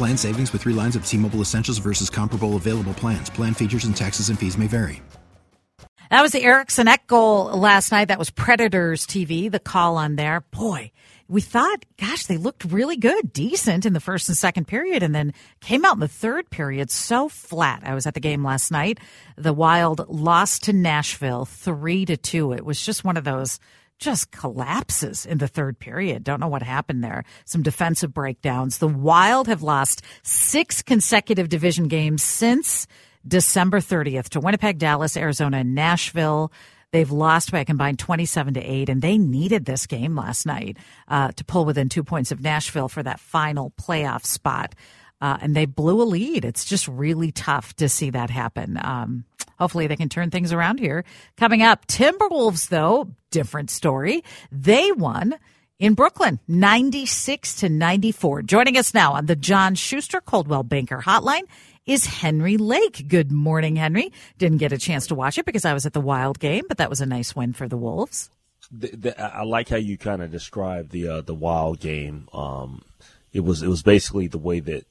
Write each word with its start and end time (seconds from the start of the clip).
Plan 0.00 0.16
savings 0.16 0.50
with 0.54 0.62
three 0.62 0.72
lines 0.72 0.96
of 0.96 1.04
T 1.04 1.18
Mobile 1.18 1.42
Essentials 1.42 1.76
versus 1.76 2.08
comparable 2.08 2.56
available 2.56 2.94
plans. 2.94 3.28
Plan 3.28 3.52
features 3.52 3.84
and 3.84 3.94
taxes 3.94 4.30
and 4.30 4.38
fees 4.38 4.56
may 4.56 4.66
vary. 4.66 5.02
That 6.10 6.22
was 6.22 6.32
the 6.32 6.42
Ek 6.42 7.06
goal 7.06 7.44
last 7.58 7.92
night. 7.92 8.08
That 8.08 8.18
was 8.18 8.30
Predators 8.30 9.06
TV, 9.06 9.52
the 9.52 9.58
call 9.58 9.98
on 9.98 10.16
there. 10.16 10.40
Boy, 10.52 10.90
we 11.28 11.42
thought, 11.42 11.84
gosh, 11.98 12.24
they 12.24 12.38
looked 12.38 12.64
really 12.64 12.96
good, 12.96 13.30
decent 13.30 13.84
in 13.84 13.92
the 13.92 14.00
first 14.00 14.30
and 14.30 14.38
second 14.38 14.66
period, 14.66 15.02
and 15.02 15.14
then 15.14 15.34
came 15.60 15.84
out 15.84 15.96
in 15.96 16.00
the 16.00 16.08
third 16.08 16.48
period 16.48 16.90
so 16.90 17.28
flat. 17.28 17.82
I 17.84 17.92
was 17.92 18.06
at 18.06 18.14
the 18.14 18.20
game 18.20 18.42
last 18.42 18.70
night. 18.70 18.98
The 19.36 19.52
Wild 19.52 20.08
lost 20.08 20.62
to 20.62 20.72
Nashville 20.72 21.44
three 21.44 22.06
to 22.06 22.16
two. 22.16 22.54
It 22.54 22.64
was 22.64 22.82
just 22.82 23.04
one 23.04 23.18
of 23.18 23.24
those 23.24 23.60
just 24.00 24.30
collapses 24.32 25.26
in 25.26 25.38
the 25.38 25.46
third 25.46 25.78
period. 25.78 26.24
Don't 26.24 26.40
know 26.40 26.48
what 26.48 26.62
happened 26.62 27.04
there. 27.04 27.24
Some 27.44 27.62
defensive 27.62 28.12
breakdowns. 28.12 28.78
The 28.78 28.88
Wild 28.88 29.46
have 29.46 29.62
lost 29.62 30.02
six 30.22 30.82
consecutive 30.82 31.48
division 31.48 31.86
games 31.88 32.22
since 32.22 32.86
December 33.26 33.80
30th 33.80 34.30
to 34.30 34.40
Winnipeg, 34.40 34.78
Dallas, 34.78 35.16
Arizona, 35.16 35.58
and 35.58 35.74
Nashville. 35.74 36.50
They've 36.92 37.10
lost 37.10 37.52
by 37.52 37.60
a 37.60 37.64
combined 37.64 37.98
27 38.00 38.54
to 38.54 38.60
8, 38.60 38.88
and 38.88 39.00
they 39.00 39.16
needed 39.16 39.64
this 39.64 39.86
game 39.86 40.16
last 40.16 40.44
night 40.44 40.76
uh, 41.06 41.30
to 41.32 41.44
pull 41.44 41.64
within 41.64 41.88
two 41.88 42.02
points 42.02 42.32
of 42.32 42.40
Nashville 42.40 42.88
for 42.88 43.02
that 43.02 43.20
final 43.20 43.72
playoff 43.80 44.24
spot. 44.24 44.74
Uh, 45.20 45.38
and 45.42 45.54
they 45.54 45.66
blew 45.66 46.00
a 46.00 46.04
lead. 46.04 46.44
It's 46.44 46.64
just 46.64 46.88
really 46.88 47.30
tough 47.32 47.74
to 47.76 47.88
see 47.88 48.10
that 48.10 48.30
happen. 48.30 48.78
Um, 48.82 49.24
hopefully 49.58 49.86
they 49.86 49.96
can 49.96 50.08
turn 50.08 50.30
things 50.30 50.52
around 50.52 50.80
here. 50.80 51.04
Coming 51.36 51.62
up, 51.62 51.86
Timberwolves, 51.86 52.68
though, 52.68 53.10
different 53.30 53.70
story. 53.70 54.24
They 54.50 54.92
won 54.92 55.34
in 55.78 55.94
Brooklyn, 55.94 56.38
96 56.48 57.56
to 57.56 57.68
94. 57.68 58.42
Joining 58.42 58.76
us 58.76 58.94
now 58.94 59.14
on 59.14 59.26
the 59.26 59.36
John 59.36 59.74
Schuster 59.74 60.20
Coldwell 60.20 60.62
Banker 60.62 60.98
Hotline 60.98 61.44
is 61.86 62.06
Henry 62.06 62.56
Lake. 62.56 63.08
Good 63.08 63.32
morning, 63.32 63.76
Henry. 63.76 64.12
Didn't 64.38 64.58
get 64.58 64.72
a 64.72 64.78
chance 64.78 65.06
to 65.08 65.14
watch 65.14 65.38
it 65.38 65.46
because 65.46 65.64
I 65.64 65.74
was 65.74 65.86
at 65.86 65.92
the 65.92 66.00
Wild 66.00 66.38
game, 66.38 66.64
but 66.68 66.78
that 66.78 66.90
was 66.90 67.00
a 67.00 67.06
nice 67.06 67.34
win 67.34 67.52
for 67.52 67.68
the 67.68 67.76
Wolves. 67.76 68.30
The, 68.70 68.88
the, 68.88 69.20
I 69.20 69.42
like 69.42 69.68
how 69.68 69.76
you 69.76 69.98
kind 69.98 70.22
of 70.22 70.30
described 70.30 70.92
the 70.92 71.08
uh, 71.08 71.20
the 71.22 71.34
Wild 71.34 71.80
game. 71.80 72.28
Um, 72.32 72.82
it 73.32 73.40
was 73.40 73.62
it 73.62 73.68
was 73.68 73.82
basically 73.82 74.28
the 74.28 74.38
way 74.38 74.60
that 74.60 74.86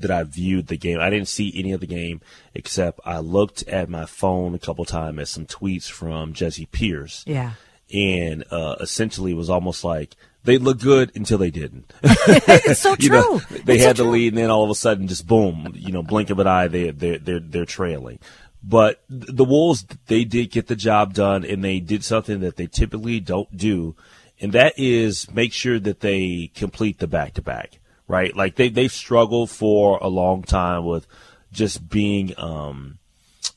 that 0.00 0.10
I 0.10 0.22
viewed 0.24 0.66
the 0.66 0.76
game. 0.76 1.00
I 1.00 1.10
didn't 1.10 1.28
see 1.28 1.52
any 1.54 1.72
of 1.72 1.80
the 1.80 1.86
game 1.86 2.20
except 2.54 3.00
I 3.04 3.18
looked 3.18 3.62
at 3.68 3.88
my 3.88 4.06
phone 4.06 4.54
a 4.54 4.58
couple 4.58 4.84
times 4.84 5.18
at 5.18 5.28
some 5.28 5.46
tweets 5.46 5.90
from 5.90 6.34
Jessi 6.34 6.70
Pierce. 6.70 7.24
Yeah. 7.26 7.52
And 7.92 8.44
uh, 8.50 8.76
essentially, 8.80 9.32
it 9.32 9.36
was 9.36 9.50
almost 9.50 9.82
like 9.84 10.14
they 10.44 10.58
looked 10.58 10.82
good 10.82 11.12
until 11.14 11.38
they 11.38 11.50
didn't. 11.50 11.92
it's 12.02 12.80
so 12.80 12.96
true. 13.00 13.08
know, 13.08 13.38
they 13.64 13.76
it's 13.76 13.84
had 13.84 13.96
so 13.96 14.04
the 14.04 14.06
true. 14.06 14.12
lead, 14.12 14.28
and 14.32 14.38
then 14.38 14.50
all 14.50 14.64
of 14.64 14.70
a 14.70 14.74
sudden, 14.74 15.08
just 15.08 15.26
boom, 15.26 15.72
you 15.74 15.92
know, 15.92 16.02
blink 16.02 16.30
of 16.30 16.38
an 16.38 16.46
eye, 16.46 16.68
they 16.68 16.90
they 16.90 17.18
they're 17.18 17.40
they're 17.40 17.64
trailing. 17.64 18.18
But 18.62 19.02
the 19.08 19.44
Wolves, 19.44 19.86
they 20.06 20.24
did 20.24 20.50
get 20.50 20.66
the 20.66 20.76
job 20.76 21.14
done, 21.14 21.44
and 21.44 21.64
they 21.64 21.80
did 21.80 22.04
something 22.04 22.40
that 22.40 22.56
they 22.56 22.66
typically 22.66 23.18
don't 23.18 23.56
do, 23.56 23.96
and 24.40 24.52
that 24.52 24.74
is 24.76 25.30
make 25.32 25.52
sure 25.52 25.78
that 25.80 26.00
they 26.00 26.50
complete 26.54 26.98
the 26.98 27.06
back 27.06 27.34
to 27.34 27.42
back. 27.42 27.79
Right, 28.10 28.34
like 28.34 28.56
they 28.56 28.68
they've 28.68 28.90
struggled 28.90 29.50
for 29.50 29.98
a 30.02 30.08
long 30.08 30.42
time 30.42 30.84
with 30.84 31.06
just 31.52 31.88
being 31.88 32.34
um, 32.38 32.98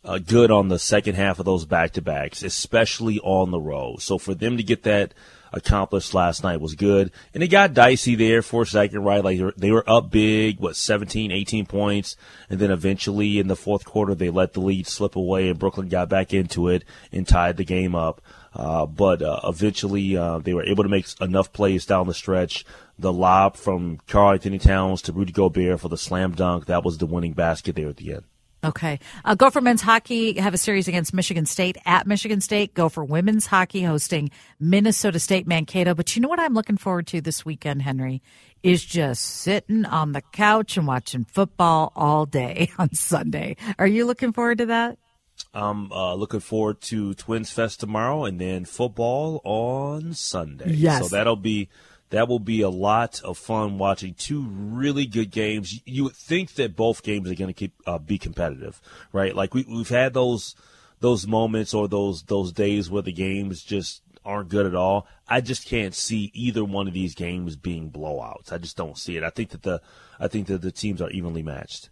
uh, 0.05 0.19
good 0.19 0.51
on 0.51 0.67
the 0.67 0.77
second 0.77 1.15
half 1.15 1.39
of 1.39 1.45
those 1.45 1.65
back 1.65 1.93
to 1.93 2.01
backs, 2.01 2.43
especially 2.43 3.19
on 3.21 3.49
the 3.49 3.59
road. 3.59 4.01
So 4.01 4.19
for 4.19 4.35
them 4.35 4.57
to 4.57 4.63
get 4.63 4.83
that 4.83 5.15
accomplished 5.53 6.13
last 6.13 6.43
night 6.43 6.59
was 6.59 6.75
good. 6.75 7.11
And 7.33 7.43
it 7.43 7.47
got 7.47 7.73
dicey 7.73 8.15
there 8.15 8.41
for 8.41 8.63
a 8.63 8.67
second, 8.67 9.03
right? 9.03 9.23
Like 9.23 9.39
they 9.55 9.71
were 9.71 9.87
up 9.89 10.09
big, 10.09 10.59
what, 10.59 10.75
17, 10.75 11.31
18 11.31 11.65
points. 11.65 12.17
And 12.49 12.59
then 12.59 12.71
eventually 12.71 13.39
in 13.39 13.47
the 13.47 13.55
fourth 13.55 13.85
quarter, 13.85 14.15
they 14.15 14.29
let 14.29 14.53
the 14.53 14.61
lead 14.61 14.87
slip 14.87 15.15
away 15.15 15.49
and 15.49 15.59
Brooklyn 15.59 15.89
got 15.89 16.09
back 16.09 16.33
into 16.33 16.67
it 16.67 16.83
and 17.11 17.27
tied 17.27 17.57
the 17.57 17.63
game 17.63 17.95
up. 17.95 18.21
Uh, 18.55 18.85
but 18.85 19.21
uh, 19.21 19.39
eventually 19.45 20.15
uh, 20.15 20.39
they 20.39 20.53
were 20.53 20.65
able 20.65 20.83
to 20.83 20.89
make 20.89 21.07
enough 21.21 21.53
plays 21.53 21.85
down 21.85 22.07
the 22.07 22.13
stretch. 22.13 22.65
The 22.99 23.13
lob 23.13 23.55
from 23.55 23.99
Karl 24.07 24.33
Anthony 24.33 24.59
Towns 24.59 25.01
to 25.03 25.13
Rudy 25.13 25.31
Gobert 25.31 25.79
for 25.79 25.89
the 25.89 25.97
slam 25.97 26.33
dunk, 26.33 26.67
that 26.67 26.83
was 26.83 26.99
the 26.99 27.07
winning 27.07 27.33
basket 27.33 27.75
there 27.75 27.89
at 27.89 27.97
the 27.97 28.13
end. 28.13 28.23
Okay. 28.63 28.99
Uh, 29.25 29.35
Gopher 29.35 29.61
men's 29.61 29.81
hockey 29.81 30.39
have 30.39 30.53
a 30.53 30.57
series 30.57 30.87
against 30.87 31.13
Michigan 31.13 31.45
State 31.45 31.77
at 31.85 32.07
Michigan 32.07 32.39
State. 32.39 32.73
Gopher 32.73 33.03
women's 33.03 33.45
hockey 33.45 33.83
hosting 33.83 34.31
Minnesota 34.59 35.19
State 35.19 35.45
Mankato. 35.45 35.93
But 35.93 36.15
you 36.15 36.21
know 36.21 36.29
what 36.29 36.39
I'm 36.39 36.53
looking 36.53 36.77
forward 36.77 37.07
to 37.07 37.19
this 37.19 37.45
weekend, 37.45 37.81
Henry? 37.81 38.21
Is 38.61 38.83
just 38.83 39.23
sitting 39.23 39.83
on 39.83 40.13
the 40.13 40.21
couch 40.21 40.77
and 40.77 40.87
watching 40.87 41.25
football 41.25 41.91
all 41.95 42.25
day 42.25 42.71
on 42.77 42.93
Sunday. 42.93 43.57
Are 43.77 43.87
you 43.87 44.05
looking 44.05 44.31
forward 44.31 44.59
to 44.59 44.67
that? 44.67 44.97
I'm 45.53 45.91
uh, 45.91 46.13
looking 46.13 46.39
forward 46.39 46.79
to 46.81 47.13
Twins 47.15 47.51
Fest 47.51 47.79
tomorrow 47.81 48.23
and 48.23 48.39
then 48.39 48.65
football 48.65 49.41
on 49.43 50.13
Sunday. 50.13 50.71
Yes. 50.73 51.01
So 51.03 51.09
that'll 51.09 51.35
be 51.35 51.69
that 52.13 52.27
will 52.27 52.39
be 52.39 52.61
a 52.61 52.69
lot 52.69 53.21
of 53.23 53.39
fun 53.39 53.79
watching 53.79 54.13
two 54.13 54.43
really 54.47 55.07
good 55.07 55.31
games. 55.31 55.81
You 55.83 56.03
would 56.03 56.15
think 56.15 56.53
that 56.53 56.75
both 56.75 57.01
games 57.01 57.27
are 57.31 57.33
going 57.33 57.47
to 57.47 57.53
keep 57.53 57.73
uh, 57.87 57.97
be 57.97 58.19
competitive, 58.19 58.79
right? 59.11 59.35
Like 59.35 59.55
we, 59.55 59.65
we've 59.67 59.89
had 59.89 60.13
those 60.13 60.53
those 60.99 61.25
moments 61.25 61.73
or 61.73 61.87
those 61.87 62.21
those 62.21 62.51
days 62.51 62.87
where 62.87 63.01
the 63.01 63.11
games 63.11 63.63
just 63.63 64.03
aren't 64.23 64.49
good 64.49 64.67
at 64.67 64.75
all. 64.75 65.07
I 65.27 65.41
just 65.41 65.65
can't 65.65 65.95
see 65.95 66.29
either 66.35 66.63
one 66.63 66.87
of 66.87 66.93
these 66.93 67.15
games 67.15 67.55
being 67.55 67.89
blowouts. 67.89 68.53
I 68.53 68.59
just 68.59 68.77
don't 68.77 68.97
see 68.97 69.17
it. 69.17 69.23
I 69.23 69.31
think 69.31 69.49
that 69.49 69.63
the 69.63 69.81
I 70.19 70.27
think 70.27 70.45
that 70.47 70.61
the 70.61 70.71
teams 70.71 71.01
are 71.01 71.09
evenly 71.09 71.41
matched. 71.41 71.89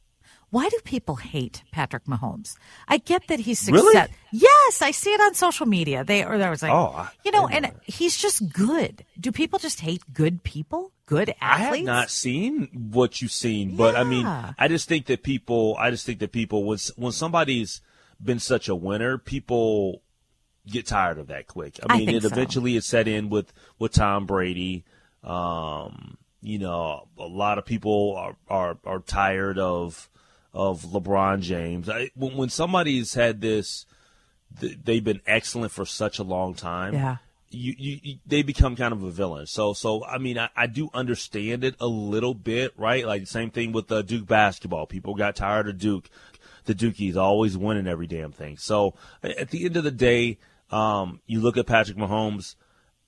Why 0.52 0.70
do 0.70 0.78
people 0.84 1.16
hate 1.16 1.64
Patrick 1.72 2.04
Mahomes? 2.06 2.56
I 2.88 2.98
get 2.98 3.28
that 3.28 3.40
he's 3.40 3.58
success. 3.60 3.82
Really? 3.84 4.08
Yes, 4.32 4.82
I 4.82 4.92
see 4.92 5.10
it 5.12 5.22
on 5.22 5.34
social 5.34 5.66
media. 5.66 6.04
They 6.04 6.24
or 6.24 6.38
there 6.38 6.50
was 6.50 6.62
like, 6.62 6.72
Oh, 6.74 7.10
you 7.26 7.32
know, 7.32 7.48
and 7.48 7.72
he's 7.84 8.18
just 8.18 8.52
good. 8.54 9.06
Do 9.20 9.32
people 9.32 9.60
just 9.60 9.80
hate 9.80 10.04
good 10.14 10.44
people? 10.44 10.92
Good 11.06 11.30
I 11.42 11.64
athletes? 11.64 11.78
have 11.78 11.86
not 11.86 12.10
seen 12.10 12.68
what 12.92 13.22
you've 13.22 13.32
seen, 13.32 13.76
but 13.76 13.96
I 13.96 14.04
mean, 14.04 14.26
I 14.26 14.68
just 14.68 14.88
think 14.88 15.08
that 15.08 15.24
people, 15.24 15.76
I 15.80 15.90
just 15.90 16.06
think 16.06 16.20
that 16.20 16.32
people, 16.32 16.64
when 16.66 16.78
when 16.96 17.12
somebody's 17.12 17.82
been 18.22 18.40
such 18.40 18.70
a 18.70 18.76
winner, 18.76 19.18
people 19.18 20.04
get 20.68 20.86
tired 20.86 21.18
of 21.18 21.28
that 21.28 21.48
quick. 21.48 21.80
I 21.82 21.94
I 21.94 21.98
mean, 21.98 22.06
think 22.08 22.18
it 22.18 22.22
so. 22.24 22.28
eventually 22.30 22.76
it 22.78 22.84
set 22.84 23.08
in 23.08 23.30
with 23.30 23.52
with 23.80 23.94
Tom 23.94 24.26
Brady. 24.26 24.86
Um, 25.24 26.18
you 26.42 26.60
know, 26.60 27.08
a 27.18 27.28
lot 27.28 27.58
of 27.58 27.66
people 27.66 28.16
are 28.18 28.36
are, 28.50 28.78
are 28.86 29.00
tired 29.00 29.60
of 29.60 30.10
of 30.54 30.82
LeBron 30.84 31.42
James. 31.42 31.90
I, 31.90 32.12
when, 32.16 32.36
when 32.38 32.50
somebody's 32.50 33.14
had 33.14 33.42
this, 33.42 33.86
th- 34.60 34.80
they've 34.84 35.04
been 35.04 35.22
excellent 35.26 35.72
for 35.72 35.86
such 35.86 36.20
a 36.20 36.24
long 36.24 36.54
time 36.56 36.94
Yeah. 36.94 37.18
you, 37.50 37.74
you, 37.78 38.00
you 38.04 38.16
they 38.26 38.44
become 38.44 38.76
kind 38.76 38.94
of 38.94 39.04
a 39.04 39.12
villain. 39.12 39.46
So 39.46 39.74
so 39.74 40.04
I 40.06 40.18
mean 40.18 40.38
I, 40.38 40.50
I 40.56 40.68
do 40.68 40.90
understand 40.94 41.64
it 41.64 41.76
a 41.80 41.88
little 41.88 42.34
bit, 42.34 42.74
right? 42.78 43.06
Like 43.06 43.22
the 43.22 43.28
same 43.28 43.50
thing 43.52 43.72
with 43.72 43.92
uh, 43.92 44.02
Duke 44.02 44.28
basketball. 44.28 44.86
People 44.88 45.16
got 45.16 45.36
tired 45.36 45.68
of 45.70 45.78
Duke. 45.78 46.10
The 46.66 46.76
Dukies 46.76 47.16
always 47.16 47.58
winning 47.58 47.88
every 47.88 48.08
damn 48.08 48.32
thing. 48.32 48.58
So 48.58 48.94
at 49.24 49.50
the 49.50 49.66
end 49.66 49.78
of 49.78 49.84
the 49.84 49.92
day, 49.92 50.38
um, 50.70 51.20
you 51.26 51.40
look 51.40 51.58
at 51.58 51.66
Patrick 51.66 51.98
Mahomes. 51.98 52.56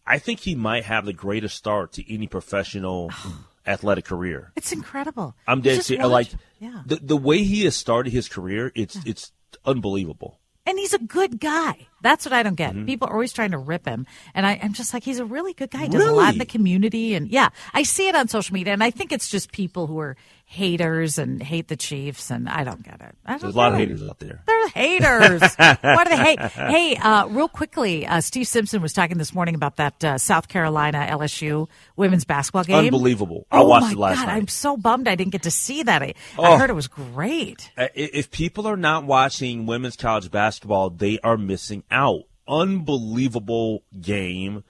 I 0.06 0.18
think 0.18 0.42
he 0.42 0.56
might 0.56 0.86
have 0.86 1.06
the 1.06 1.14
greatest 1.14 1.56
start 1.56 1.94
to 1.94 2.14
any 2.14 2.28
professional 2.28 3.12
athletic 3.66 4.06
career. 4.06 4.52
It's 4.56 4.72
incredible. 4.72 5.36
I'm 5.48 5.62
dead 5.62 5.84
serious. 5.84 6.08
Like 6.08 6.30
yeah. 6.60 6.82
the 6.86 6.98
the 6.98 7.18
way 7.18 7.44
he 7.44 7.66
has 7.66 7.76
started 7.76 8.12
his 8.14 8.28
career, 8.30 8.72
it's 8.76 8.98
it's 9.06 9.32
unbelievable. 9.66 10.40
And 10.66 10.80
he's 10.80 10.94
a 10.94 11.00
good 11.00 11.42
guy. 11.42 11.88
That's 12.02 12.26
what 12.26 12.32
I 12.32 12.42
don't 12.42 12.56
Mm-hmm. 12.56 12.80
get. 12.80 12.86
People 12.86 13.10
are 13.10 13.14
always 13.14 13.34
trying 13.34 13.52
to 13.52 13.58
rip 13.58 13.86
him. 13.86 14.08
And 14.34 14.46
I, 14.46 14.58
I'm 14.64 14.72
just 14.72 14.94
like, 14.94 15.04
he's 15.04 15.20
a 15.20 15.26
really 15.26 15.54
good 15.54 15.70
guy. 15.70 15.84
He 15.84 15.90
does 15.90 16.06
a 16.06 16.14
lot 16.14 16.32
in 16.34 16.40
the 16.40 16.46
community. 16.46 17.16
And 17.16 17.28
yeah, 17.28 17.50
I 17.74 17.84
see 17.84 18.08
it 18.08 18.16
on 18.16 18.30
social 18.30 18.54
media. 18.54 18.72
And 18.72 18.82
I 18.82 18.90
think 18.90 19.12
it's 19.12 19.28
just 19.28 19.52
people 19.52 19.88
who 19.88 20.00
are 20.00 20.16
haters 20.54 21.18
and 21.18 21.42
hate 21.42 21.68
the 21.68 21.76
Chiefs. 21.76 22.30
And 22.30 22.48
I 22.48 22.64
don't 22.64 22.84
get 22.84 23.02
it. 23.02 23.16
I 23.26 23.32
don't 23.32 23.42
There's 23.42 23.56
a 23.56 23.58
lot 23.58 23.74
of 23.74 23.80
haters 23.80 24.04
out 24.04 24.20
there. 24.20 24.44
They're 24.46 24.68
haters. 24.70 25.42
Why 25.58 26.04
do 26.04 26.10
they 26.12 26.18
hate? 26.18 26.40
Hey, 26.40 26.96
uh, 26.96 27.26
real 27.28 27.48
quickly, 27.50 28.06
uh, 28.06 28.22
Steve 28.22 28.48
Simpson 28.48 28.82
was 28.82 28.94
talking 28.94 29.18
this 29.18 29.34
morning 29.34 29.56
about 29.56 29.78
that 29.78 30.04
uh, 30.04 30.18
South 30.20 30.48
Carolina 30.48 31.08
LSU 31.10 31.68
women's 31.96 32.24
basketball 32.26 32.64
game. 32.64 32.86
Unbelievable. 32.94 33.48
I 33.52 33.60
Oh 33.62 33.68
watched 33.68 33.88
my 33.88 33.92
it 33.94 33.98
last 33.98 34.20
God, 34.20 34.28
night. 34.28 34.36
I'm 34.38 34.48
so 34.48 34.78
bummed 34.78 35.08
I 35.08 35.16
didn't 35.16 35.32
get 35.32 35.44
to 35.44 35.52
see 35.52 35.82
that. 35.84 36.02
I, 36.04 36.06
I 36.06 36.14
Oh. 36.38 36.58
heard 36.60 36.70
it 36.70 36.74
was 36.74 36.88
great. 36.88 37.72
Uh, 37.78 37.88
If 37.96 38.30
people 38.32 38.68
are 38.68 38.78
not 38.78 39.06
watching 39.06 39.66
women's 39.66 39.96
college 39.98 40.30
basketball, 40.30 40.92
they 40.92 41.18
are 41.24 41.38
missing 41.38 41.84
out. 41.90 42.22
Unbelievable 42.48 43.84
game. 44.00 44.64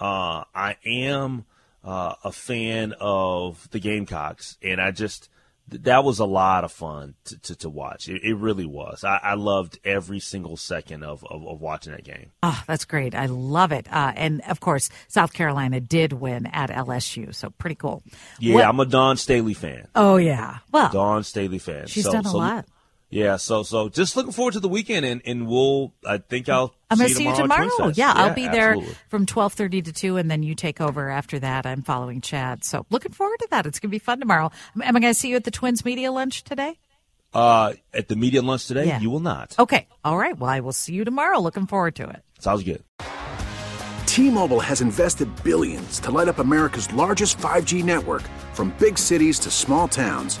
Uh, 0.00 0.44
I 0.54 0.76
am 0.84 1.44
uh, 1.84 2.14
a 2.24 2.32
fan 2.32 2.94
of 3.00 3.68
the 3.70 3.78
Gamecocks, 3.80 4.56
and 4.62 4.80
I 4.80 4.90
just 4.90 5.28
that 5.68 6.02
was 6.02 6.18
a 6.18 6.24
lot 6.24 6.64
of 6.64 6.72
fun 6.72 7.14
to, 7.24 7.38
to, 7.38 7.54
to 7.54 7.68
watch. 7.70 8.08
It, 8.08 8.22
it 8.24 8.34
really 8.34 8.66
was. 8.66 9.04
I, 9.04 9.20
I 9.22 9.34
loved 9.34 9.78
every 9.84 10.18
single 10.18 10.56
second 10.56 11.04
of, 11.04 11.24
of, 11.30 11.46
of 11.46 11.60
watching 11.60 11.92
that 11.92 12.02
game. 12.02 12.32
Oh, 12.42 12.60
that's 12.66 12.84
great. 12.84 13.14
I 13.14 13.26
love 13.26 13.70
it. 13.70 13.86
Uh, 13.92 14.12
and 14.16 14.40
of 14.48 14.58
course, 14.58 14.90
South 15.06 15.32
Carolina 15.32 15.78
did 15.78 16.12
win 16.12 16.46
at 16.46 16.70
LSU, 16.70 17.32
so 17.32 17.50
pretty 17.50 17.76
cool. 17.76 18.02
Yeah, 18.40 18.54
What- 18.56 18.64
I'm 18.64 18.80
a 18.80 18.84
Dawn 18.86 19.16
Staley 19.16 19.54
fan. 19.54 19.86
Oh 19.94 20.16
yeah. 20.16 20.58
Well, 20.72 20.90
Dawn 20.90 21.22
Staley 21.22 21.58
fan. 21.60 21.86
she's 21.86 22.02
So- 22.04 22.12
done 22.12 22.26
a 22.26 22.30
so- 22.30 22.38
lot. 22.38 22.66
Yeah, 23.10 23.36
so 23.36 23.64
so 23.64 23.88
just 23.88 24.16
looking 24.16 24.30
forward 24.30 24.52
to 24.54 24.60
the 24.60 24.68
weekend, 24.68 25.04
and, 25.04 25.20
and 25.24 25.48
we'll. 25.48 25.92
I 26.06 26.18
think 26.18 26.48
I'll. 26.48 26.72
I'm 26.90 26.96
see 26.98 27.02
going 27.02 27.08
to 27.10 27.16
see 27.16 27.24
you 27.24 27.30
at 27.30 27.36
tomorrow. 27.36 27.68
Twin 27.76 27.88
Fest. 27.88 27.98
Yeah, 27.98 28.12
I'll 28.14 28.34
be 28.34 28.46
there 28.46 28.70
absolutely. 28.70 28.96
from 29.08 29.26
12:30 29.26 29.84
to 29.86 29.92
2 29.92 30.16
and 30.16 30.30
then 30.30 30.42
you 30.44 30.54
take 30.54 30.80
over 30.80 31.10
after 31.10 31.38
that. 31.40 31.66
I'm 31.66 31.82
following 31.82 32.20
Chad. 32.20 32.64
So, 32.64 32.86
looking 32.90 33.12
forward 33.12 33.38
to 33.40 33.48
that. 33.50 33.66
It's 33.66 33.80
going 33.80 33.90
to 33.90 33.94
be 33.94 33.98
fun 33.98 34.20
tomorrow. 34.20 34.50
Am 34.76 34.82
am 34.82 34.96
I 34.96 35.00
going 35.00 35.12
to 35.12 35.18
see 35.18 35.28
you 35.28 35.36
at 35.36 35.44
the 35.44 35.50
Twins 35.50 35.84
media 35.84 36.12
lunch 36.12 36.44
today? 36.44 36.78
Uh, 37.34 37.74
at 37.94 38.08
the 38.08 38.16
media 38.16 38.42
lunch 38.42 38.66
today, 38.66 38.86
Yeah. 38.86 39.00
you 39.00 39.10
will 39.10 39.20
not. 39.20 39.56
Okay. 39.58 39.86
All 40.04 40.16
right. 40.16 40.36
Well, 40.38 40.50
I 40.50 40.60
will 40.60 40.72
see 40.72 40.94
you 40.94 41.04
tomorrow. 41.04 41.38
Looking 41.40 41.66
forward 41.66 41.96
to 41.96 42.08
it. 42.08 42.22
Sounds 42.38 42.62
good. 42.64 42.82
T-Mobile 44.06 44.58
has 44.60 44.80
invested 44.80 45.28
billions 45.44 46.00
to 46.00 46.10
light 46.10 46.26
up 46.26 46.40
America's 46.40 46.92
largest 46.92 47.38
5G 47.38 47.84
network 47.84 48.22
from 48.54 48.74
big 48.80 48.98
cities 48.98 49.38
to 49.40 49.50
small 49.52 49.86
towns, 49.86 50.40